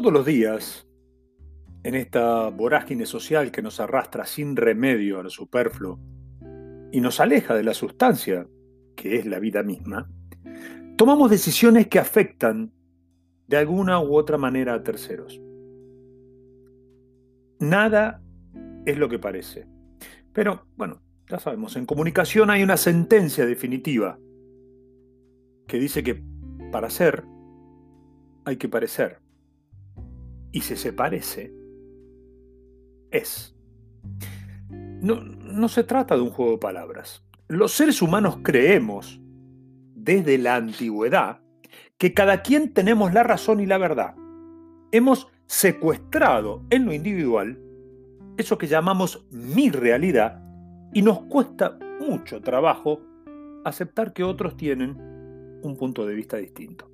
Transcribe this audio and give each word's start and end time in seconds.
Todos 0.00 0.12
los 0.12 0.26
días, 0.26 0.86
en 1.82 1.96
esta 1.96 2.50
vorágine 2.50 3.04
social 3.04 3.50
que 3.50 3.62
nos 3.62 3.80
arrastra 3.80 4.26
sin 4.26 4.54
remedio 4.54 5.18
a 5.18 5.24
lo 5.24 5.28
superfluo 5.28 5.98
y 6.92 7.00
nos 7.00 7.18
aleja 7.18 7.56
de 7.56 7.64
la 7.64 7.74
sustancia, 7.74 8.46
que 8.94 9.16
es 9.16 9.26
la 9.26 9.40
vida 9.40 9.64
misma, 9.64 10.08
tomamos 10.96 11.32
decisiones 11.32 11.88
que 11.88 11.98
afectan 11.98 12.72
de 13.48 13.56
alguna 13.56 13.98
u 13.98 14.16
otra 14.16 14.38
manera 14.38 14.74
a 14.74 14.84
terceros. 14.84 15.42
Nada 17.58 18.22
es 18.86 18.96
lo 18.98 19.08
que 19.08 19.18
parece. 19.18 19.66
Pero, 20.32 20.64
bueno, 20.76 21.02
ya 21.28 21.40
sabemos, 21.40 21.74
en 21.74 21.86
comunicación 21.86 22.50
hay 22.50 22.62
una 22.62 22.76
sentencia 22.76 23.44
definitiva 23.46 24.16
que 25.66 25.80
dice 25.80 26.04
que 26.04 26.22
para 26.70 26.88
ser 26.88 27.24
hay 28.44 28.58
que 28.58 28.68
parecer. 28.68 29.26
Y 30.52 30.60
se 30.60 30.92
parece, 30.92 31.52
es. 33.10 33.54
No, 35.00 35.16
no 35.22 35.68
se 35.68 35.84
trata 35.84 36.16
de 36.16 36.22
un 36.22 36.30
juego 36.30 36.52
de 36.52 36.58
palabras. 36.58 37.24
Los 37.48 37.72
seres 37.72 38.02
humanos 38.02 38.38
creemos, 38.42 39.20
desde 39.94 40.38
la 40.38 40.56
antigüedad, 40.56 41.40
que 41.98 42.14
cada 42.14 42.42
quien 42.42 42.72
tenemos 42.72 43.12
la 43.12 43.22
razón 43.22 43.60
y 43.60 43.66
la 43.66 43.78
verdad. 43.78 44.14
Hemos 44.92 45.28
secuestrado 45.46 46.64
en 46.70 46.86
lo 46.86 46.92
individual 46.92 47.60
eso 48.36 48.56
que 48.56 48.68
llamamos 48.68 49.26
mi 49.30 49.70
realidad 49.70 50.40
y 50.94 51.02
nos 51.02 51.20
cuesta 51.22 51.78
mucho 52.00 52.40
trabajo 52.40 53.00
aceptar 53.64 54.12
que 54.12 54.24
otros 54.24 54.56
tienen 54.56 54.96
un 55.62 55.76
punto 55.76 56.06
de 56.06 56.14
vista 56.14 56.36
distinto. 56.36 56.90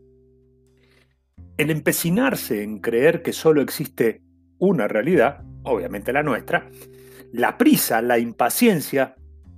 El 1.57 1.71
empecinarse 1.71 2.63
en 2.63 2.81
creer 2.81 3.23
que 3.23 3.33
solo 3.33 3.63
existe 3.63 4.23
una 4.59 4.89
realidad, 4.89 5.45
obviamente 5.63 6.13
la 6.13 6.25
nuestra, 6.25 6.69
la 7.33 7.59
prisa, 7.59 8.03
la 8.03 8.19
impaciencia, 8.19 9.15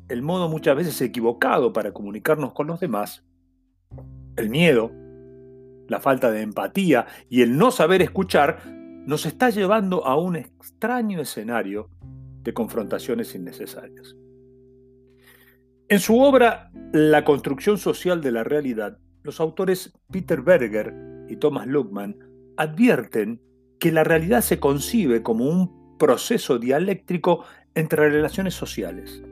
el 0.08 0.22
modo 0.22 0.48
muchas 0.48 0.76
veces 0.76 1.00
equivocado 1.00 1.72
para 1.72 1.92
comunicarnos 1.92 2.52
con 2.52 2.66
los 2.66 2.80
demás, 2.80 3.24
el 4.36 4.50
miedo, 4.50 4.92
la 5.88 6.00
falta 6.00 6.30
de 6.30 6.42
empatía 6.42 7.06
y 7.30 7.42
el 7.42 7.56
no 7.56 7.70
saber 7.70 8.02
escuchar 8.02 8.60
nos 9.06 9.24
está 9.24 9.50
llevando 9.50 10.04
a 10.04 10.16
un 10.16 10.36
extraño 10.36 11.20
escenario 11.20 11.88
de 12.42 12.52
confrontaciones 12.52 13.34
innecesarias. 13.34 14.16
En 15.88 16.00
su 16.00 16.20
obra 16.20 16.70
La 16.92 17.24
construcción 17.24 17.78
social 17.78 18.20
de 18.20 18.32
la 18.32 18.44
realidad, 18.44 18.98
los 19.22 19.40
autores 19.40 19.92
Peter 20.10 20.42
Berger 20.42 21.15
y 21.28 21.36
Thomas 21.36 21.66
Luckman 21.66 22.16
advierten 22.56 23.40
que 23.78 23.92
la 23.92 24.04
realidad 24.04 24.40
se 24.40 24.58
concibe 24.58 25.22
como 25.22 25.46
un 25.46 25.98
proceso 25.98 26.58
dialéctrico 26.58 27.44
entre 27.74 28.08
relaciones 28.10 28.54
sociales. 28.54 29.22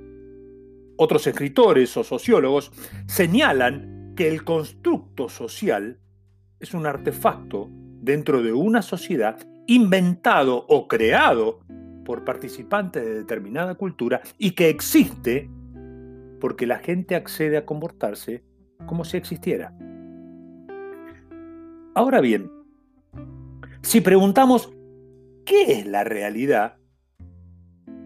Otros 0.96 1.26
escritores 1.26 1.96
o 1.96 2.04
sociólogos 2.04 2.70
señalan 3.06 4.12
que 4.16 4.28
el 4.28 4.44
constructo 4.44 5.28
social 5.28 5.98
es 6.60 6.72
un 6.74 6.86
artefacto 6.86 7.68
dentro 8.00 8.42
de 8.42 8.52
una 8.52 8.82
sociedad 8.82 9.38
inventado 9.66 10.66
o 10.68 10.86
creado 10.86 11.60
por 12.04 12.24
participantes 12.24 13.04
de 13.04 13.14
determinada 13.14 13.74
cultura 13.74 14.20
y 14.38 14.52
que 14.52 14.68
existe 14.68 15.50
porque 16.40 16.66
la 16.66 16.78
gente 16.78 17.14
accede 17.16 17.56
a 17.56 17.64
comportarse 17.64 18.44
como 18.86 19.04
si 19.04 19.16
existiera. 19.16 19.74
Ahora 21.94 22.20
bien, 22.20 22.50
si 23.82 24.00
preguntamos 24.00 24.72
¿qué 25.44 25.78
es 25.78 25.86
la 25.86 26.02
realidad? 26.02 26.76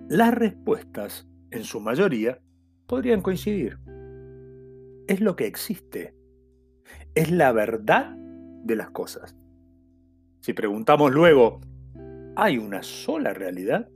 Las 0.08 0.34
respuestas, 0.34 1.26
en 1.50 1.64
su 1.64 1.80
mayoría, 1.80 2.38
podrían 2.86 3.22
coincidir. 3.22 3.78
Es 5.06 5.20
lo 5.20 5.36
que 5.36 5.46
existe. 5.46 6.14
Es 7.14 7.30
la 7.30 7.52
verdad 7.52 8.14
de 8.14 8.76
las 8.76 8.90
cosas. 8.90 9.34
Si 10.40 10.52
preguntamos 10.52 11.10
luego, 11.12 11.60
¿hay 12.36 12.58
una 12.58 12.82
sola 12.82 13.32
realidad? 13.32 13.88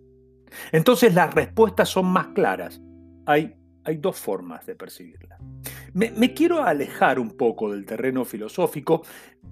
Entonces 0.73 1.15
las 1.15 1.35
respuestas 1.35 1.91
son 1.91 2.07
más 2.07 2.29
claras. 2.29 2.81
Hay, 3.27 3.55
hay 3.85 3.97
dos 3.99 4.19
formas 4.19 4.65
de 4.65 4.75
percibirla. 4.75 5.39
Me, 5.95 6.33
quiero 6.33 6.63
alejar 6.63 7.19
un 7.19 7.37
poco 7.37 7.71
del 7.71 7.85
terreno 7.85 8.25
filosófico, 8.25 9.03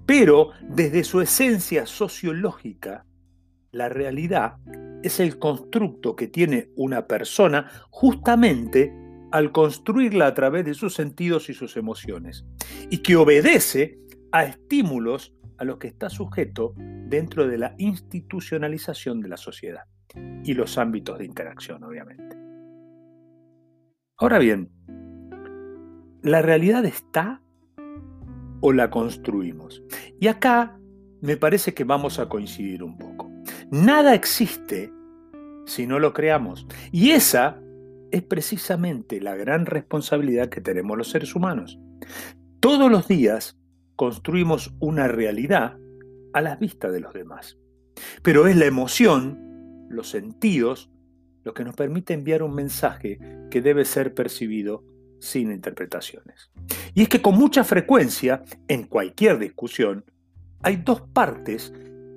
pero 0.05 0.51
desde 0.61 1.03
su 1.03 1.21
esencia 1.21 1.85
sociológica, 1.85 3.05
la 3.71 3.89
realidad 3.89 4.57
es 5.03 5.19
el 5.19 5.37
constructo 5.37 6.15
que 6.15 6.27
tiene 6.27 6.69
una 6.75 7.07
persona 7.07 7.69
justamente 7.89 8.93
al 9.31 9.51
construirla 9.51 10.27
a 10.27 10.33
través 10.33 10.65
de 10.65 10.73
sus 10.73 10.93
sentidos 10.93 11.49
y 11.49 11.53
sus 11.53 11.77
emociones, 11.77 12.43
y 12.89 12.97
que 12.97 13.15
obedece 13.15 13.99
a 14.31 14.43
estímulos 14.43 15.33
a 15.57 15.63
los 15.63 15.77
que 15.77 15.87
está 15.87 16.09
sujeto 16.09 16.73
dentro 16.75 17.47
de 17.47 17.57
la 17.59 17.75
institucionalización 17.77 19.21
de 19.21 19.29
la 19.29 19.37
sociedad 19.37 19.83
y 20.43 20.53
los 20.53 20.77
ámbitos 20.77 21.19
de 21.19 21.25
interacción, 21.25 21.83
obviamente. 21.83 22.35
Ahora 24.17 24.39
bien, 24.39 24.69
¿la 26.21 26.41
realidad 26.41 26.85
está 26.85 27.41
o 28.61 28.73
la 28.73 28.89
construimos? 28.89 29.83
Y 30.19 30.27
acá 30.27 30.77
me 31.21 31.37
parece 31.37 31.73
que 31.73 31.83
vamos 31.83 32.19
a 32.19 32.29
coincidir 32.29 32.83
un 32.83 32.97
poco. 32.97 33.31
Nada 33.69 34.13
existe 34.13 34.91
si 35.65 35.87
no 35.87 35.99
lo 35.99 36.13
creamos. 36.13 36.67
Y 36.91 37.11
esa 37.11 37.59
es 38.11 38.23
precisamente 38.23 39.21
la 39.21 39.35
gran 39.35 39.65
responsabilidad 39.65 40.49
que 40.49 40.61
tenemos 40.61 40.97
los 40.97 41.09
seres 41.09 41.35
humanos. 41.35 41.79
Todos 42.59 42.91
los 42.91 43.07
días 43.07 43.57
construimos 43.95 44.73
una 44.79 45.07
realidad 45.07 45.77
a 46.33 46.41
la 46.41 46.55
vista 46.55 46.91
de 46.91 46.99
los 46.99 47.13
demás. 47.13 47.57
Pero 48.21 48.47
es 48.47 48.55
la 48.55 48.65
emoción, 48.65 49.87
los 49.89 50.09
sentidos, 50.09 50.91
lo 51.43 51.53
que 51.53 51.63
nos 51.63 51.75
permite 51.75 52.13
enviar 52.13 52.43
un 52.43 52.53
mensaje 52.53 53.19
que 53.49 53.61
debe 53.61 53.85
ser 53.85 54.13
percibido 54.13 54.83
sin 55.21 55.51
interpretaciones. 55.51 56.51
Y 56.93 57.03
es 57.03 57.09
que 57.09 57.21
con 57.21 57.35
mucha 57.35 57.63
frecuencia, 57.63 58.43
en 58.67 58.83
cualquier 58.83 59.37
discusión, 59.37 60.03
hay 60.63 60.77
dos 60.77 61.01
partes 61.01 61.71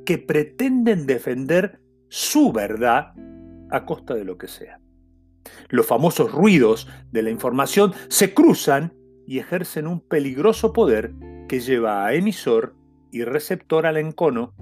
que 0.05 0.19
pretenden 0.19 1.07
defender 1.07 1.81
su 2.09 2.53
verdad 2.53 3.13
a 3.71 3.85
costa 3.85 4.15
de 4.15 4.25
lo 4.25 4.39
que 4.39 4.49
sea. 4.49 4.81
Los 5.69 5.87
famosos 5.87 6.33
ruidos 6.33 6.89
de 7.13 7.23
la 7.23 7.31
información 7.31 7.93
se 8.09 8.33
cruzan 8.33 8.95
y 9.27 9.39
ejercen 9.39 9.87
un 9.87 10.01
peligroso 10.01 10.73
poder 10.73 11.15
que 11.49 11.61
lleva 11.61 12.07
a 12.07 12.15
emisor 12.15 12.75
y 13.13 13.25
receptor 13.25 13.87
al 13.87 13.99
encono 13.99 14.55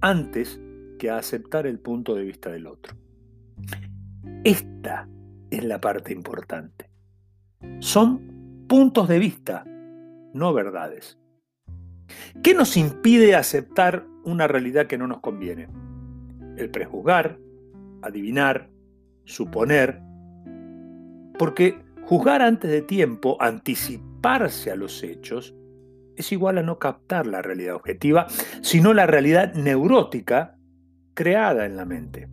antes 0.00 0.60
que 0.98 1.10
a 1.10 1.18
aceptar 1.18 1.66
el 1.66 1.78
punto 1.78 2.14
de 2.14 2.24
vista 2.24 2.50
del 2.50 2.66
otro. 2.66 2.94
Esta 4.44 5.08
es 5.50 5.64
la 5.64 5.80
parte 5.80 6.12
importante. 6.12 6.85
Son 7.80 8.64
puntos 8.68 9.08
de 9.08 9.18
vista, 9.18 9.64
no 10.32 10.52
verdades. 10.52 11.18
¿Qué 12.42 12.54
nos 12.54 12.76
impide 12.76 13.34
aceptar 13.34 14.06
una 14.24 14.46
realidad 14.46 14.86
que 14.86 14.98
no 14.98 15.06
nos 15.06 15.20
conviene? 15.20 15.68
El 16.56 16.70
prejuzgar, 16.70 17.38
adivinar, 18.02 18.70
suponer. 19.24 20.00
Porque 21.38 21.78
juzgar 22.02 22.42
antes 22.42 22.70
de 22.70 22.82
tiempo, 22.82 23.36
anticiparse 23.40 24.70
a 24.70 24.76
los 24.76 25.02
hechos, 25.02 25.54
es 26.16 26.32
igual 26.32 26.58
a 26.58 26.62
no 26.62 26.78
captar 26.78 27.26
la 27.26 27.42
realidad 27.42 27.74
objetiva, 27.74 28.26
sino 28.62 28.94
la 28.94 29.06
realidad 29.06 29.54
neurótica 29.54 30.56
creada 31.14 31.66
en 31.66 31.76
la 31.76 31.84
mente. 31.84 32.28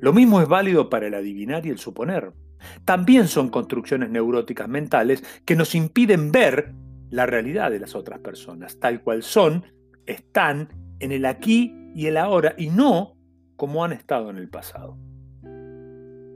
Lo 0.00 0.12
mismo 0.12 0.40
es 0.42 0.48
válido 0.48 0.90
para 0.90 1.06
el 1.06 1.14
adivinar 1.14 1.64
y 1.64 1.70
el 1.70 1.78
suponer. 1.78 2.32
También 2.84 3.28
son 3.28 3.50
construcciones 3.50 4.10
neuróticas 4.10 4.68
mentales 4.68 5.22
que 5.44 5.56
nos 5.56 5.74
impiden 5.74 6.32
ver 6.32 6.72
la 7.10 7.26
realidad 7.26 7.70
de 7.70 7.80
las 7.80 7.94
otras 7.94 8.18
personas, 8.20 8.78
tal 8.78 9.02
cual 9.02 9.22
son, 9.22 9.64
están 10.06 10.68
en 10.98 11.12
el 11.12 11.26
aquí 11.26 11.92
y 11.94 12.06
el 12.06 12.16
ahora 12.16 12.54
y 12.58 12.70
no 12.70 13.16
como 13.56 13.84
han 13.84 13.92
estado 13.92 14.30
en 14.30 14.36
el 14.36 14.48
pasado. 14.48 14.98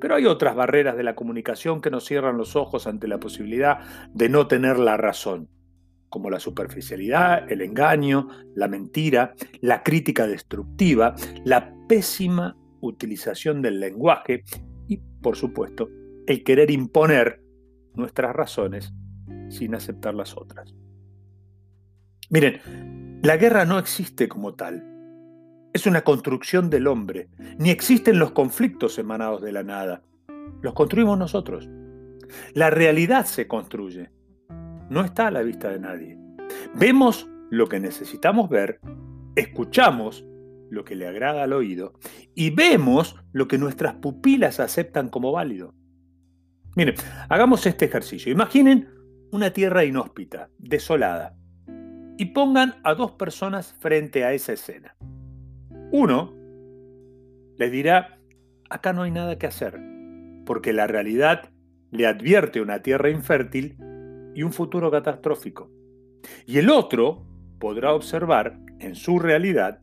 Pero 0.01 0.15
hay 0.15 0.27
otras 0.27 0.55
barreras 0.55 0.97
de 0.97 1.03
la 1.03 1.17
comunicación 1.17 1.81
que 1.81 1.91
nos 1.91 2.05
cierran 2.05 2.37
los 2.37 2.55
ojos 2.55 2.87
ante 2.87 3.09
la 3.09 3.19
posibilidad 3.19 3.81
de 4.15 4.29
no 4.29 4.47
tener 4.47 4.79
la 4.79 4.97
razón 4.97 5.49
como 6.09 6.31
la 6.31 6.41
superficialidad, 6.41 7.51
el 7.51 7.61
engaño, 7.61 8.29
la 8.55 8.69
mentira, 8.69 9.35
la 9.61 9.83
crítica 9.83 10.27
destructiva, 10.27 11.15
la 11.45 11.75
pésima 11.89 12.57
utilización 12.81 13.61
del 13.61 13.81
lenguaje 13.81 14.45
y, 14.87 14.99
por 15.21 15.37
supuesto, 15.37 15.89
el 16.29 16.45
querer 16.45 16.71
imponer 16.71 17.43
nuestras 17.95 18.37
razones 18.37 18.93
sin 19.49 19.75
aceptar 19.75 20.15
las 20.15 20.37
otras. 20.37 20.75
Miren, 22.29 23.21
la 23.23 23.39
guerra 23.39 23.65
no 23.65 23.79
existe 23.79 24.29
como 24.29 24.55
tal. 24.55 24.85
es 25.73 25.87
una 25.87 26.03
construcción 26.03 26.71
del 26.71 26.87
hombre, 26.87 27.29
ni 27.59 27.71
existen 27.71 28.19
los 28.19 28.33
conflictos 28.33 28.99
emanados 28.99 29.41
de 29.43 29.53
la 29.53 29.63
nada. 29.63 30.03
Los 30.61 30.75
construimos 30.75 31.19
nosotros. 31.19 31.69
La 32.53 32.69
realidad 32.69 33.25
se 33.25 33.47
construye, 33.47 34.11
no 34.91 35.05
está 35.05 35.29
a 35.29 35.31
la 35.31 35.43
vista 35.43 35.71
de 35.71 35.79
nadie. 35.79 36.19
Vemos 36.75 37.27
lo 37.51 37.69
que 37.69 37.81
necesitamos 37.81 38.51
ver, 38.51 38.81
escuchamos 39.35 40.27
lo 40.69 40.85
que 40.85 40.97
le 40.97 41.07
agrada 41.07 41.45
al 41.45 41.55
oído 41.55 41.95
y 42.35 42.51
vemos 42.51 43.17
lo 43.33 43.49
que 43.49 43.57
nuestras 43.57 43.95
pupilas 43.95 44.61
aceptan 44.61 45.09
como 45.09 45.33
válido. 45.33 45.78
Miren, 46.79 46.95
hagamos 47.29 47.67
este 47.67 47.87
ejercicio. 47.87 48.31
Imaginen 48.31 48.89
una 49.33 49.53
tierra 49.53 49.85
inhóspita, 49.85 50.49
desolada, 50.59 51.37
y 52.17 52.27
pongan 52.27 52.77
a 52.85 52.95
dos 52.95 53.11
personas 53.11 53.75
frente 53.81 54.25
a 54.25 54.33
esa 54.33 54.53
escena. 54.53 54.95
Uno 55.91 56.37
le 57.57 57.71
dirá, 57.71 58.21
acá 58.71 58.93
no 58.93 59.03
hay 59.03 59.11
nada 59.11 59.39
que 59.39 59.49
hacer, 59.49 59.77
porque 60.47 60.73
la 60.73 60.87
realidad 60.87 61.51
le 61.91 62.07
advierte 62.07 62.61
una 62.61 62.81
tierra 62.81 63.11
infértil 63.11 63.77
y 64.37 64.45
un 64.45 64.53
futuro 64.53 64.89
catastrófico. 64.89 65.73
Y 66.47 66.59
el 66.59 66.71
otro 66.71 67.27
podrá 67.59 67.93
observar 67.93 68.57
en 68.79 68.95
su 68.95 69.19
realidad 69.19 69.81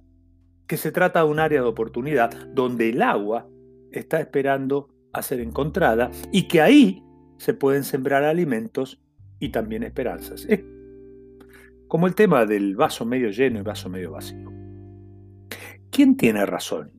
que 0.66 0.78
se 0.78 0.94
trata 0.94 1.26
de 1.26 1.30
un 1.30 1.40
área 1.40 1.62
de 1.62 1.68
oportunidad 1.68 2.32
donde 2.54 2.88
el 2.88 3.02
agua 3.02 3.50
está 3.92 4.22
esperando 4.22 4.95
a 5.16 5.22
ser 5.22 5.40
encontrada 5.40 6.12
y 6.32 6.48
que 6.48 6.62
ahí 6.62 7.04
se 7.38 7.54
pueden 7.54 7.84
sembrar 7.84 8.24
alimentos 8.24 9.02
y 9.40 9.50
también 9.50 9.84
esperanzas. 9.84 10.46
Es 10.50 10.64
como 11.88 12.08
el 12.08 12.16
tema 12.16 12.46
del 12.46 12.76
vaso 12.76 13.06
medio 13.06 13.30
lleno 13.30 13.60
y 13.60 13.64
vaso 13.64 13.90
medio 13.90 14.12
vacío. 14.12 14.52
¿Quién 15.92 16.18
tiene 16.18 16.46
razón? 16.46 16.92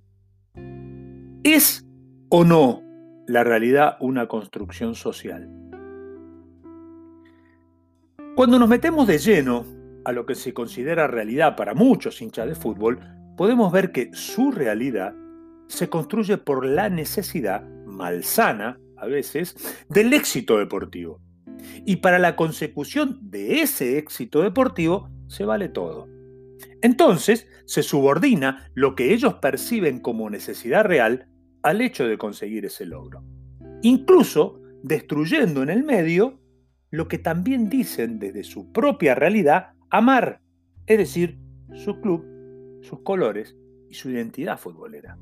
¿Es 1.42 1.86
o 2.28 2.44
no 2.44 2.82
la 3.26 3.44
realidad 3.44 3.96
una 4.00 4.26
construcción 4.26 4.94
social? 4.94 5.50
Cuando 8.34 8.58
nos 8.58 8.68
metemos 8.68 9.06
de 9.06 9.18
lleno 9.18 9.64
a 10.04 10.12
lo 10.12 10.24
que 10.24 10.34
se 10.34 10.54
considera 10.54 11.06
realidad 11.06 11.56
para 11.56 11.74
muchos 11.74 12.22
hinchas 12.22 12.46
de 12.46 12.54
fútbol, 12.54 13.00
podemos 13.36 13.72
ver 13.72 13.92
que 13.92 14.10
su 14.12 14.50
realidad 14.50 15.14
se 15.68 15.88
construye 15.88 16.38
por 16.38 16.64
la 16.64 16.88
necesidad 16.88 17.64
malsana, 17.96 18.78
a 18.96 19.06
veces, 19.06 19.56
del 19.88 20.12
éxito 20.12 20.58
deportivo. 20.58 21.20
Y 21.84 21.96
para 21.96 22.18
la 22.18 22.36
consecución 22.36 23.18
de 23.22 23.60
ese 23.60 23.98
éxito 23.98 24.42
deportivo 24.42 25.10
se 25.28 25.44
vale 25.44 25.68
todo. 25.68 26.08
Entonces 26.82 27.48
se 27.64 27.82
subordina 27.82 28.70
lo 28.74 28.94
que 28.94 29.12
ellos 29.12 29.34
perciben 29.34 30.00
como 30.00 30.30
necesidad 30.30 30.84
real 30.84 31.28
al 31.62 31.80
hecho 31.80 32.06
de 32.06 32.18
conseguir 32.18 32.64
ese 32.64 32.86
logro. 32.86 33.24
Incluso 33.82 34.60
destruyendo 34.82 35.62
en 35.62 35.70
el 35.70 35.82
medio 35.82 36.40
lo 36.90 37.08
que 37.08 37.18
también 37.18 37.68
dicen 37.68 38.18
desde 38.18 38.44
su 38.44 38.72
propia 38.72 39.14
realidad 39.14 39.72
amar, 39.90 40.40
es 40.86 40.98
decir, 40.98 41.38
su 41.74 42.00
club, 42.00 42.24
sus 42.82 43.00
colores 43.02 43.56
y 43.90 43.94
su 43.94 44.10
identidad 44.10 44.58
futbolera. 44.58 45.18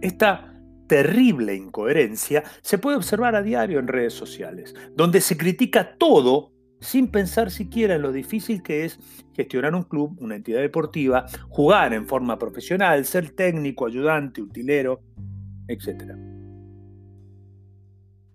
Esta 0.00 0.59
terrible 0.90 1.54
incoherencia 1.54 2.42
se 2.62 2.76
puede 2.76 2.96
observar 2.96 3.36
a 3.36 3.42
diario 3.42 3.78
en 3.78 3.86
redes 3.86 4.12
sociales, 4.12 4.74
donde 4.96 5.20
se 5.20 5.36
critica 5.36 5.96
todo 5.96 6.50
sin 6.80 7.12
pensar 7.12 7.52
siquiera 7.52 7.94
en 7.94 8.02
lo 8.02 8.10
difícil 8.10 8.60
que 8.60 8.84
es 8.84 8.98
gestionar 9.32 9.72
un 9.76 9.84
club, 9.84 10.16
una 10.20 10.34
entidad 10.34 10.58
deportiva, 10.58 11.26
jugar 11.48 11.94
en 11.94 12.08
forma 12.08 12.40
profesional, 12.40 13.04
ser 13.04 13.30
técnico, 13.30 13.86
ayudante, 13.86 14.42
utilero, 14.42 15.00
etc. 15.68 16.12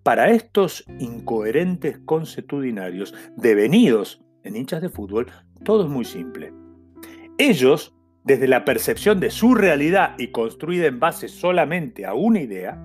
Para 0.02 0.30
estos 0.30 0.82
incoherentes 0.98 1.98
consuetudinarios 2.06 3.12
devenidos 3.36 4.24
en 4.44 4.56
hinchas 4.56 4.80
de 4.80 4.88
fútbol, 4.88 5.26
todo 5.62 5.84
es 5.84 5.90
muy 5.90 6.06
simple. 6.06 6.54
Ellos, 7.36 7.94
desde 8.26 8.48
la 8.48 8.64
percepción 8.64 9.20
de 9.20 9.30
su 9.30 9.54
realidad 9.54 10.16
y 10.18 10.28
construida 10.28 10.86
en 10.86 10.98
base 10.98 11.28
solamente 11.28 12.04
a 12.04 12.14
una 12.14 12.40
idea, 12.40 12.76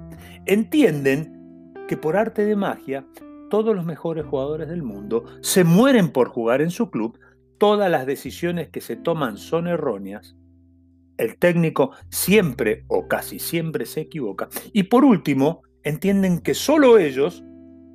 entienden 0.46 1.74
que 1.88 1.98
por 1.98 2.16
arte 2.16 2.46
de 2.46 2.56
magia 2.56 3.06
todos 3.50 3.76
los 3.76 3.84
mejores 3.84 4.24
jugadores 4.24 4.70
del 4.70 4.84
mundo 4.84 5.26
se 5.42 5.64
mueren 5.64 6.12
por 6.12 6.30
jugar 6.30 6.62
en 6.62 6.70
su 6.70 6.90
club, 6.92 7.20
todas 7.58 7.90
las 7.90 8.06
decisiones 8.06 8.70
que 8.70 8.82
se 8.82 8.96
toman 8.96 9.38
son 9.38 9.68
erróneas, 9.68 10.38
el 11.18 11.38
técnico 11.38 11.92
siempre 12.10 12.86
o 12.88 13.08
casi 13.08 13.40
siempre 13.40 13.86
se 13.86 14.02
equivoca, 14.02 14.48
y 14.72 14.84
por 14.84 15.04
último, 15.04 15.64
entienden 15.84 16.40
que 16.40 16.54
solo 16.54 17.00
ellos 17.00 17.44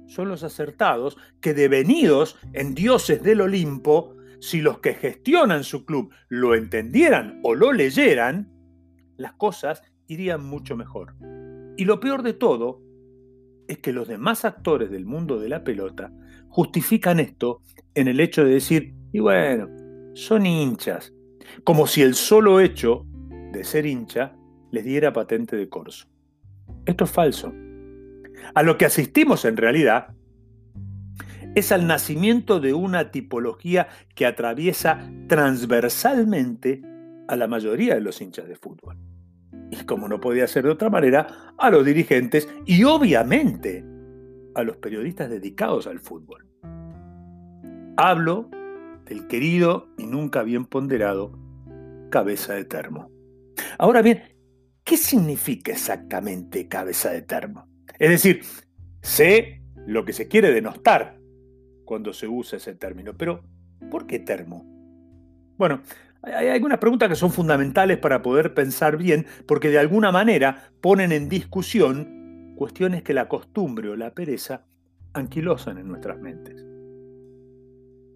son 0.08 0.28
los 0.28 0.42
acertados, 0.42 1.16
que 1.40 1.54
devenidos 1.54 2.36
en 2.52 2.74
dioses 2.74 3.22
del 3.22 3.40
Olimpo, 3.40 4.15
si 4.40 4.60
los 4.60 4.80
que 4.80 4.94
gestionan 4.94 5.64
su 5.64 5.84
club 5.84 6.12
lo 6.28 6.54
entendieran 6.54 7.40
o 7.42 7.54
lo 7.54 7.72
leyeran, 7.72 8.50
las 9.16 9.32
cosas 9.34 9.82
irían 10.06 10.44
mucho 10.44 10.76
mejor. 10.76 11.14
Y 11.76 11.84
lo 11.84 12.00
peor 12.00 12.22
de 12.22 12.32
todo 12.32 12.82
es 13.68 13.78
que 13.78 13.92
los 13.92 14.08
demás 14.08 14.44
actores 14.44 14.90
del 14.90 15.06
mundo 15.06 15.38
de 15.38 15.48
la 15.48 15.64
pelota 15.64 16.12
justifican 16.48 17.20
esto 17.20 17.62
en 17.94 18.08
el 18.08 18.20
hecho 18.20 18.44
de 18.44 18.54
decir, 18.54 18.94
y 19.12 19.20
bueno, 19.20 19.68
son 20.14 20.46
hinchas, 20.46 21.12
como 21.64 21.86
si 21.86 22.02
el 22.02 22.14
solo 22.14 22.60
hecho 22.60 23.06
de 23.52 23.64
ser 23.64 23.86
hincha 23.86 24.36
les 24.70 24.84
diera 24.84 25.12
patente 25.12 25.56
de 25.56 25.68
corso. 25.68 26.06
Esto 26.84 27.04
es 27.04 27.10
falso. 27.10 27.52
A 28.54 28.62
lo 28.62 28.78
que 28.78 28.84
asistimos 28.84 29.44
en 29.44 29.56
realidad 29.56 30.15
es 31.56 31.72
al 31.72 31.86
nacimiento 31.86 32.60
de 32.60 32.74
una 32.74 33.10
tipología 33.10 33.88
que 34.14 34.26
atraviesa 34.26 35.10
transversalmente 35.26 36.82
a 37.28 37.34
la 37.34 37.48
mayoría 37.48 37.94
de 37.94 38.02
los 38.02 38.20
hinchas 38.20 38.46
de 38.46 38.56
fútbol. 38.56 38.98
Y 39.70 39.84
como 39.86 40.06
no 40.06 40.20
podía 40.20 40.46
ser 40.48 40.64
de 40.64 40.70
otra 40.70 40.90
manera, 40.90 41.54
a 41.56 41.70
los 41.70 41.86
dirigentes 41.86 42.46
y 42.66 42.84
obviamente 42.84 43.82
a 44.54 44.62
los 44.62 44.76
periodistas 44.76 45.30
dedicados 45.30 45.86
al 45.86 45.98
fútbol. 45.98 46.46
Hablo 47.96 48.50
del 49.06 49.26
querido 49.26 49.88
y 49.96 50.04
nunca 50.04 50.42
bien 50.42 50.66
ponderado 50.66 51.32
cabeza 52.10 52.52
de 52.52 52.66
termo. 52.66 53.10
Ahora 53.78 54.02
bien, 54.02 54.22
¿qué 54.84 54.98
significa 54.98 55.72
exactamente 55.72 56.68
cabeza 56.68 57.12
de 57.12 57.22
termo? 57.22 57.66
Es 57.98 58.10
decir, 58.10 58.42
sé 59.00 59.62
lo 59.86 60.04
que 60.04 60.12
se 60.12 60.28
quiere 60.28 60.52
denostar 60.52 61.15
cuando 61.86 62.12
se 62.12 62.28
usa 62.28 62.58
ese 62.58 62.74
término, 62.74 63.14
pero 63.16 63.42
¿por 63.90 64.06
qué 64.06 64.18
termo? 64.18 64.66
Bueno, 65.56 65.80
hay 66.22 66.48
algunas 66.48 66.78
preguntas 66.78 67.08
que 67.08 67.14
son 67.14 67.30
fundamentales 67.30 67.96
para 67.96 68.20
poder 68.20 68.52
pensar 68.52 68.98
bien, 68.98 69.26
porque 69.46 69.70
de 69.70 69.78
alguna 69.78 70.12
manera 70.12 70.70
ponen 70.82 71.12
en 71.12 71.30
discusión 71.30 72.52
cuestiones 72.56 73.02
que 73.02 73.14
la 73.14 73.28
costumbre 73.28 73.88
o 73.88 73.96
la 73.96 74.12
pereza 74.12 74.66
anquilosan 75.14 75.78
en 75.78 75.88
nuestras 75.88 76.18
mentes. 76.18 76.66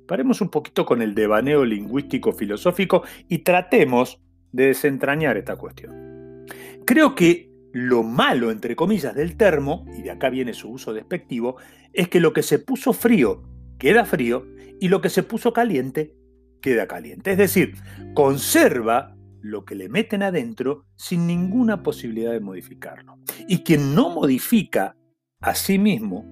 Paremos 0.07 0.41
un 0.41 0.49
poquito 0.49 0.85
con 0.85 1.03
el 1.03 1.15
devaneo 1.15 1.65
lingüístico 1.65 2.33
filosófico 2.33 3.05
y 3.29 3.39
tratemos 3.39 4.21
de 4.51 4.67
desentrañar 4.67 5.37
esta 5.37 5.57
cuestión. 5.57 6.47
Creo 6.85 7.15
que 7.15 7.49
lo 7.73 8.03
malo, 8.03 8.51
entre 8.51 8.75
comillas, 8.75 9.15
del 9.15 9.37
termo, 9.37 9.87
y 9.97 10.03
de 10.03 10.11
acá 10.11 10.29
viene 10.29 10.53
su 10.53 10.69
uso 10.71 10.93
despectivo, 10.93 11.57
es 11.93 12.09
que 12.09 12.19
lo 12.19 12.33
que 12.33 12.43
se 12.43 12.59
puso 12.59 12.93
frío 12.93 13.43
queda 13.81 14.05
frío 14.05 14.47
y 14.79 14.87
lo 14.87 15.01
que 15.01 15.11
se 15.11 15.25
puso 15.25 15.53
caliente 15.53 16.15
queda 16.63 16.87
caliente. 16.87 17.33
Es 17.33 17.39
decir, 17.39 17.75
conserva 18.15 19.17
lo 19.41 19.65
que 19.65 19.75
le 19.75 19.89
meten 19.89 20.23
adentro 20.23 20.85
sin 20.95 21.27
ninguna 21.27 21.83
posibilidad 21.83 22.31
de 22.31 22.41
modificarlo. 22.41 23.19
Y 23.49 23.65
quien 23.65 23.95
no 23.97 24.11
modifica 24.11 24.97
a 25.41 25.55
sí 25.57 25.79
mismo 25.79 26.25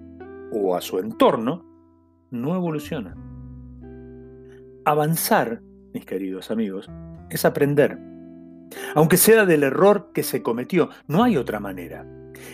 o 0.53 0.77
a 0.77 0.81
su 0.81 1.01
entorno, 1.01 1.65
no 2.31 2.55
evoluciona. 2.55 3.17
Avanzar, 4.85 5.61
mis 5.93 6.05
queridos 6.05 6.53
amigos, 6.53 6.89
es 7.31 7.45
aprender 7.45 7.99
aunque 8.95 9.17
sea 9.17 9.47
del 9.47 9.63
error 9.63 10.11
que 10.13 10.23
se 10.23 10.43
cometió. 10.43 10.91
No 11.07 11.23
hay 11.23 11.37
otra 11.37 11.61
manera. 11.61 12.07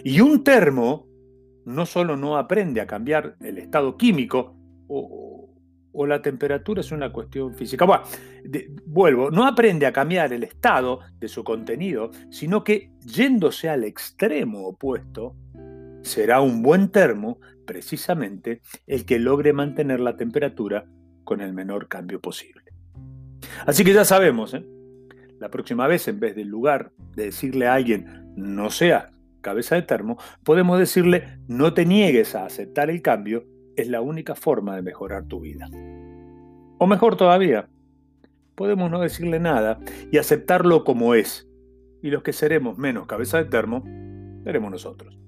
Y 0.03 0.21
un 0.21 0.45
termo 0.45 1.07
no 1.65 1.87
solo 1.87 2.17
no 2.17 2.37
aprende 2.37 2.81
a 2.81 2.87
cambiar 2.87 3.37
el 3.41 3.59
estado 3.59 3.97
químico 3.97 4.57
o, 4.88 5.50
la 6.07 6.21
temperatura 6.21 6.81
es 6.81 6.91
una 6.93 7.12
cuestión 7.12 7.55
física. 7.55 7.85
Bueno, 7.85 8.03
vuelvo, 8.85 9.31
no 9.31 9.47
aprende 9.47 9.87
a 9.87 9.93
cambiar 9.93 10.33
el 10.33 10.43
estado 10.43 11.00
de 11.19 11.29
su 11.29 11.45
contenido, 11.45 12.11
sino 12.31 12.64
que 12.64 12.91
yéndose 13.00 13.69
al 13.69 13.85
extremo 13.85 14.67
opuesto, 14.67 15.37
será 16.03 16.41
un 16.41 16.62
buen 16.62 16.91
termo 16.91 17.38
precisamente 17.64 18.61
el 18.87 19.07
que 19.07 19.19
logre 19.19 19.53
mantener 19.53 20.00
la 20.00 20.17
temperatura 20.17 20.85
con 21.25 21.41
el 21.41 21.55
menor 21.55 21.88
cambio 21.88 22.21
posible. 22.21 22.64
Así 23.67 23.85
que 23.85 23.95
ya 23.95 24.05
sabemos, 24.05 24.53
¿eh? 24.55 24.64
La 25.41 25.50
próxima 25.50 25.87
vez, 25.87 26.07
en 26.09 26.21
vez 26.21 26.35
del 26.37 26.49
lugar 26.49 26.93
de 27.14 27.25
decirle 27.26 27.67
a 27.67 27.75
alguien 27.75 28.33
no 28.37 28.71
sea 28.71 29.11
cabeza 29.41 29.75
de 29.75 29.83
termo, 29.83 30.19
podemos 30.43 30.79
decirle 30.79 31.38
no 31.49 31.75
te 31.75 31.85
niegues 31.85 32.35
a 32.35 32.47
aceptar 32.47 32.88
el 32.91 33.03
cambio, 33.03 33.45
es 33.76 33.88
la 33.88 34.00
única 34.00 34.35
forma 34.35 34.76
de 34.76 34.83
mejorar 34.83 35.25
tu 35.25 35.40
vida. 35.40 35.69
O 36.78 36.87
mejor 36.87 37.16
todavía, 37.16 37.69
podemos 38.54 38.90
no 38.90 39.00
decirle 39.00 39.40
nada 39.40 39.78
y 40.11 40.19
aceptarlo 40.19 40.85
como 40.85 41.14
es. 41.14 41.49
Y 42.02 42.11
los 42.11 42.23
que 42.23 42.33
seremos 42.33 42.76
menos 42.78 43.07
cabeza 43.07 43.38
de 43.38 43.45
termo, 43.47 43.83
seremos 44.45 44.71
nosotros. 44.71 45.19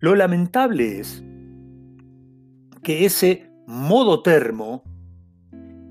Lo 0.00 0.16
lamentable 0.16 0.98
es 0.98 1.24
que 2.82 3.04
ese 3.04 3.50
modo 3.66 4.22
termo 4.22 4.82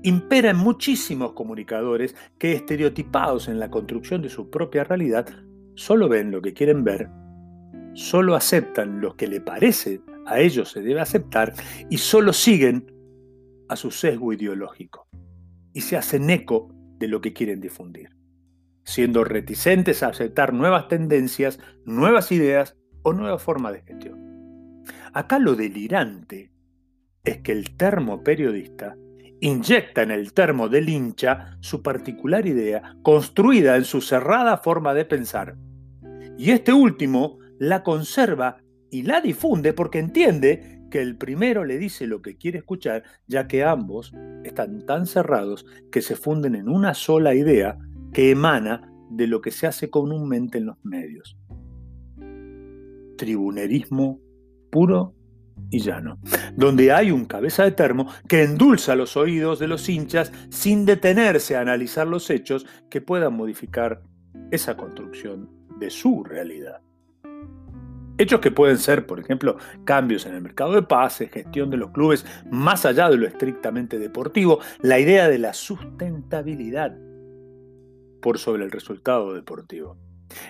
impera 0.02 0.50
en 0.50 0.58
muchísimos 0.58 1.32
comunicadores 1.32 2.14
que, 2.38 2.52
estereotipados 2.52 3.48
en 3.48 3.58
la 3.58 3.70
construcción 3.70 4.20
de 4.20 4.28
su 4.28 4.50
propia 4.50 4.84
realidad, 4.84 5.26
solo 5.74 6.08
ven 6.08 6.30
lo 6.30 6.42
que 6.42 6.52
quieren 6.52 6.84
ver, 6.84 7.08
solo 7.94 8.34
aceptan 8.34 9.00
lo 9.00 9.16
que 9.16 9.26
le 9.26 9.40
parece 9.40 10.00
a 10.26 10.40
ellos 10.40 10.70
se 10.70 10.80
debe 10.82 11.00
aceptar 11.00 11.54
y 11.90 11.98
solo 11.98 12.32
siguen 12.32 12.92
a 13.68 13.76
su 13.76 13.90
sesgo 13.90 14.32
ideológico 14.32 15.08
y 15.72 15.80
se 15.80 15.96
hacen 15.96 16.30
eco 16.30 16.68
de 16.98 17.08
lo 17.08 17.20
que 17.20 17.32
quieren 17.32 17.60
difundir, 17.60 18.10
siendo 18.84 19.24
reticentes 19.24 20.02
a 20.02 20.08
aceptar 20.08 20.52
nuevas 20.52 20.88
tendencias, 20.88 21.58
nuevas 21.84 22.30
ideas 22.32 22.76
o 23.02 23.12
nuevas 23.12 23.42
formas 23.42 23.72
de 23.72 23.82
gestión. 23.82 24.84
Acá 25.12 25.38
lo 25.38 25.54
delirante 25.54 26.52
es 27.24 27.38
que 27.38 27.52
el 27.52 27.76
termo 27.76 28.22
periodista 28.22 28.96
inyecta 29.40 30.02
en 30.02 30.12
el 30.12 30.32
termo 30.32 30.68
del 30.68 30.88
hincha 30.88 31.56
su 31.60 31.82
particular 31.82 32.46
idea 32.46 32.96
construida 33.02 33.76
en 33.76 33.84
su 33.84 34.00
cerrada 34.00 34.58
forma 34.58 34.94
de 34.94 35.04
pensar. 35.04 35.56
Y 36.38 36.50
este 36.50 36.72
último 36.72 37.38
la 37.58 37.82
conserva 37.82 38.58
y 38.92 39.02
la 39.04 39.22
difunde 39.22 39.72
porque 39.72 39.98
entiende 39.98 40.82
que 40.90 41.00
el 41.00 41.16
primero 41.16 41.64
le 41.64 41.78
dice 41.78 42.06
lo 42.06 42.20
que 42.20 42.36
quiere 42.36 42.58
escuchar, 42.58 43.02
ya 43.26 43.48
que 43.48 43.64
ambos 43.64 44.12
están 44.44 44.84
tan 44.84 45.06
cerrados 45.06 45.64
que 45.90 46.02
se 46.02 46.14
funden 46.14 46.54
en 46.54 46.68
una 46.68 46.92
sola 46.92 47.34
idea 47.34 47.78
que 48.12 48.30
emana 48.30 48.92
de 49.10 49.26
lo 49.26 49.40
que 49.40 49.50
se 49.50 49.66
hace 49.66 49.88
comúnmente 49.88 50.58
en 50.58 50.66
los 50.66 50.76
medios. 50.84 51.38
Tribunerismo 53.16 54.20
puro 54.70 55.14
y 55.70 55.78
llano, 55.80 56.20
donde 56.54 56.92
hay 56.92 57.10
un 57.10 57.24
cabeza 57.24 57.64
de 57.64 57.72
termo 57.72 58.08
que 58.28 58.42
endulza 58.42 58.94
los 58.94 59.16
oídos 59.16 59.58
de 59.58 59.68
los 59.68 59.88
hinchas 59.88 60.30
sin 60.50 60.84
detenerse 60.84 61.56
a 61.56 61.62
analizar 61.62 62.06
los 62.06 62.28
hechos 62.28 62.66
que 62.90 63.00
puedan 63.00 63.32
modificar 63.32 64.02
esa 64.50 64.76
construcción 64.76 65.48
de 65.78 65.88
su 65.88 66.24
realidad. 66.24 66.82
Hechos 68.22 68.38
que 68.38 68.52
pueden 68.52 68.78
ser, 68.78 69.04
por 69.04 69.18
ejemplo, 69.18 69.56
cambios 69.84 70.26
en 70.26 70.34
el 70.36 70.42
mercado 70.42 70.74
de 70.74 70.82
pases, 70.82 71.28
gestión 71.28 71.70
de 71.70 71.76
los 71.76 71.90
clubes 71.90 72.24
más 72.48 72.86
allá 72.86 73.10
de 73.10 73.16
lo 73.16 73.26
estrictamente 73.26 73.98
deportivo, 73.98 74.60
la 74.80 75.00
idea 75.00 75.28
de 75.28 75.38
la 75.38 75.52
sustentabilidad 75.52 76.96
por 78.20 78.38
sobre 78.38 78.62
el 78.62 78.70
resultado 78.70 79.34
deportivo, 79.34 79.96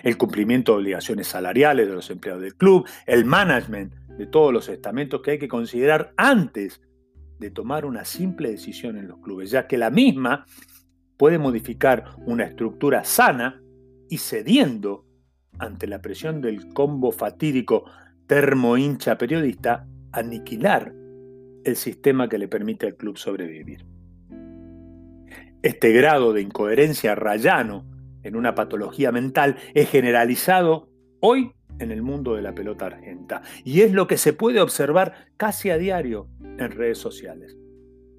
el 0.03 0.19
cumplimiento 0.19 0.73
de 0.73 0.77
obligaciones 0.77 1.29
salariales 1.29 1.87
de 1.87 1.95
los 1.95 2.11
empleados 2.11 2.43
del 2.43 2.53
club, 2.53 2.87
el 3.07 3.25
management 3.25 3.95
de 4.19 4.27
todos 4.27 4.53
los 4.53 4.69
estamentos 4.69 5.23
que 5.23 5.31
hay 5.31 5.39
que 5.39 5.47
considerar 5.47 6.13
antes 6.15 6.79
de 7.39 7.49
tomar 7.49 7.85
una 7.85 8.05
simple 8.05 8.51
decisión 8.51 8.97
en 8.97 9.07
los 9.07 9.17
clubes, 9.17 9.49
ya 9.49 9.65
que 9.65 9.79
la 9.79 9.89
misma 9.89 10.45
puede 11.17 11.39
modificar 11.39 12.17
una 12.27 12.43
estructura 12.43 13.03
sana 13.03 13.63
y 14.09 14.19
cediendo 14.19 15.07
ante 15.59 15.87
la 15.87 16.01
presión 16.01 16.41
del 16.41 16.73
combo 16.73 17.11
fatídico 17.11 17.85
termo-hincha 18.27 19.17
periodista, 19.17 19.87
aniquilar 20.11 20.93
el 21.63 21.75
sistema 21.75 22.29
que 22.29 22.37
le 22.37 22.47
permite 22.47 22.87
al 22.87 22.95
club 22.95 23.17
sobrevivir. 23.17 23.85
Este 25.61 25.91
grado 25.93 26.33
de 26.33 26.41
incoherencia 26.41 27.15
rayano 27.15 27.85
en 28.23 28.35
una 28.35 28.55
patología 28.55 29.11
mental 29.11 29.57
es 29.73 29.89
generalizado 29.89 30.89
hoy 31.19 31.53
en 31.79 31.91
el 31.91 32.01
mundo 32.01 32.35
de 32.35 32.41
la 32.41 32.53
pelota 32.53 32.85
argenta 32.85 33.41
y 33.63 33.81
es 33.81 33.93
lo 33.93 34.07
que 34.07 34.17
se 34.17 34.33
puede 34.33 34.61
observar 34.61 35.27
casi 35.37 35.69
a 35.69 35.77
diario 35.77 36.27
en 36.41 36.71
redes 36.71 36.97
sociales. 36.97 37.55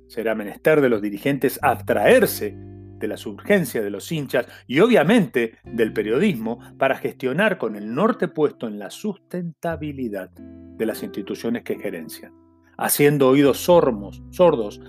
Será 0.09 0.35
menester 0.35 0.81
de 0.81 0.88
los 0.88 1.03
dirigentes 1.03 1.59
abstraerse 1.62 2.57
de 3.04 3.08
las 3.08 3.26
urgencias 3.26 3.84
de 3.84 3.90
los 3.90 4.11
hinchas 4.11 4.46
y 4.66 4.80
obviamente 4.80 5.58
del 5.64 5.92
periodismo 5.92 6.58
para 6.78 6.96
gestionar 6.96 7.58
con 7.58 7.76
el 7.76 7.94
norte 7.94 8.28
puesto 8.28 8.66
en 8.66 8.78
la 8.78 8.90
sustentabilidad 8.90 10.30
de 10.30 10.87
las 10.87 11.02
instituciones 11.02 11.64
que 11.64 11.78
gerencian, 11.78 12.32
haciendo 12.78 13.28
oídos 13.28 13.58
sordos, 13.58 14.23
sordos 14.30 14.80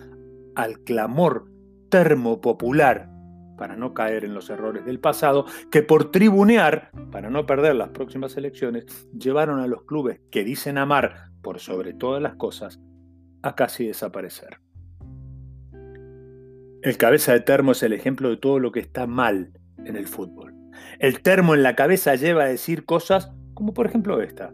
al 0.56 0.80
clamor 0.80 1.52
termopopular 1.90 3.10
para 3.58 3.76
no 3.76 3.94
caer 3.94 4.24
en 4.24 4.34
los 4.34 4.50
errores 4.50 4.86
del 4.86 5.00
pasado, 5.00 5.46
que 5.72 5.82
por 5.82 6.12
tribunear, 6.12 6.92
para 7.12 7.30
no 7.30 7.46
perder 7.46 7.76
las 7.76 7.90
próximas 7.90 8.36
elecciones, 8.38 8.86
llevaron 9.18 9.60
a 9.60 9.68
los 9.68 9.84
clubes 9.84 10.22
que 10.32 10.44
dicen 10.44 10.78
amar 10.78 11.32
por 11.42 11.60
sobre 11.60 11.94
todas 11.94 12.22
las 12.22 12.36
cosas 12.36 12.80
a 13.44 13.56
casi 13.56 13.88
desaparecer. 13.88 14.65
El 16.86 16.98
cabeza 16.98 17.34
de 17.34 17.40
termo 17.40 17.72
es 17.72 17.82
el 17.82 17.94
ejemplo 17.94 18.30
de 18.30 18.38
todo 18.38 18.60
lo 18.60 18.72
que 18.72 18.80
está 18.80 19.08
mal 19.08 19.50
en 19.86 19.96
el 19.96 20.06
fútbol. 20.08 20.54
El 21.00 21.24
termo 21.24 21.56
en 21.56 21.64
la 21.64 21.76
cabeza 21.76 22.14
lleva 22.14 22.44
a 22.44 22.48
decir 22.48 22.86
cosas 22.86 23.32
como 23.56 23.74
por 23.74 23.88
ejemplo 23.88 24.22
esta. 24.22 24.54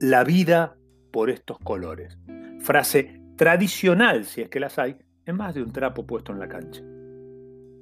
La 0.00 0.24
vida 0.24 0.78
por 1.12 1.28
estos 1.28 1.58
colores. 1.58 2.16
Frase 2.60 3.20
tradicional, 3.36 4.24
si 4.24 4.40
es 4.40 4.48
que 4.48 4.58
las 4.58 4.78
hay, 4.78 4.96
en 5.26 5.36
más 5.36 5.54
de 5.54 5.62
un 5.62 5.70
trapo 5.70 6.06
puesto 6.06 6.32
en 6.32 6.38
la 6.38 6.48
cancha. 6.48 6.80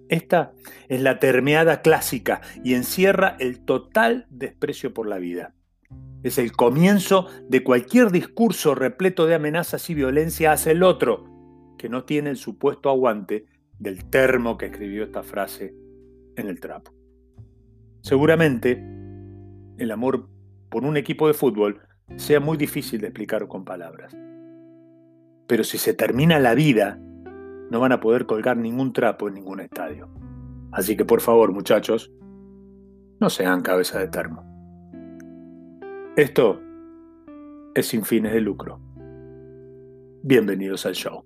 Esta 0.08 0.52
es 0.88 1.00
la 1.00 1.20
termeada 1.20 1.82
clásica 1.82 2.40
y 2.64 2.74
encierra 2.74 3.36
el 3.38 3.64
total 3.64 4.26
desprecio 4.28 4.92
por 4.92 5.06
la 5.06 5.18
vida. 5.18 5.54
Es 6.24 6.38
el 6.38 6.50
comienzo 6.50 7.28
de 7.48 7.62
cualquier 7.62 8.10
discurso 8.10 8.74
repleto 8.74 9.24
de 9.24 9.36
amenazas 9.36 9.88
y 9.88 9.94
violencia 9.94 10.50
hacia 10.50 10.72
el 10.72 10.82
otro, 10.82 11.35
que 11.86 11.90
no 11.90 12.02
tiene 12.02 12.30
el 12.30 12.36
supuesto 12.36 12.90
aguante 12.90 13.46
del 13.78 14.10
termo 14.10 14.58
que 14.58 14.66
escribió 14.66 15.04
esta 15.04 15.22
frase 15.22 15.72
en 16.34 16.48
el 16.48 16.58
trapo. 16.58 16.92
Seguramente 18.00 18.84
el 19.78 19.92
amor 19.92 20.28
por 20.68 20.84
un 20.84 20.96
equipo 20.96 21.28
de 21.28 21.34
fútbol 21.34 21.80
sea 22.16 22.40
muy 22.40 22.56
difícil 22.56 23.00
de 23.00 23.06
explicar 23.06 23.46
con 23.46 23.64
palabras. 23.64 24.16
Pero 25.46 25.62
si 25.62 25.78
se 25.78 25.94
termina 25.94 26.40
la 26.40 26.56
vida, 26.56 26.98
no 27.70 27.78
van 27.78 27.92
a 27.92 28.00
poder 28.00 28.26
colgar 28.26 28.56
ningún 28.56 28.92
trapo 28.92 29.28
en 29.28 29.34
ningún 29.34 29.60
estadio. 29.60 30.08
Así 30.72 30.96
que 30.96 31.04
por 31.04 31.20
favor, 31.20 31.52
muchachos, 31.52 32.12
no 33.20 33.30
sean 33.30 33.62
cabeza 33.62 34.00
de 34.00 34.08
termo. 34.08 34.42
Esto 36.16 36.60
es 37.76 37.86
sin 37.86 38.04
fines 38.04 38.32
de 38.32 38.40
lucro. 38.40 38.80
Bienvenidos 40.24 40.84
al 40.84 40.96
show. 40.96 41.22